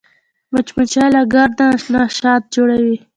[0.51, 2.95] مچمچۍ له ګرده نه شات جوړوي